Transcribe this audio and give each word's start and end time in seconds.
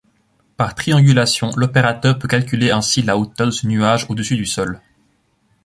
Par 0.57 0.73
triangulation, 0.73 1.51
l'opérateur 1.55 2.17
peut 2.17 2.27
calculer 2.27 2.71
ainsi 2.71 3.03
la 3.03 3.19
hauteur 3.19 3.45
de 3.45 3.51
ce 3.51 3.67
nuage 3.67 4.07
au-dessus 4.09 4.35
du 4.35 4.47
sol. 4.47 4.81